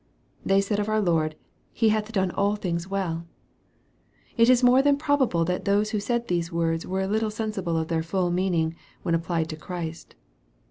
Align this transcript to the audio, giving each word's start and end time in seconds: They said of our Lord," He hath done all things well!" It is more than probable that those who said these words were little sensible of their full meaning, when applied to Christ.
They 0.43 0.61
said 0.61 0.79
of 0.79 0.89
our 0.89 0.99
Lord," 0.99 1.35
He 1.71 1.89
hath 1.89 2.11
done 2.11 2.31
all 2.31 2.55
things 2.55 2.87
well!" 2.87 3.27
It 4.35 4.49
is 4.49 4.63
more 4.63 4.81
than 4.81 4.97
probable 4.97 5.45
that 5.45 5.65
those 5.65 5.91
who 5.91 5.99
said 5.99 6.27
these 6.27 6.51
words 6.51 6.87
were 6.87 7.05
little 7.05 7.29
sensible 7.29 7.77
of 7.77 7.87
their 7.87 8.01
full 8.01 8.31
meaning, 8.31 8.73
when 9.03 9.13
applied 9.13 9.47
to 9.49 9.57
Christ. 9.57 10.15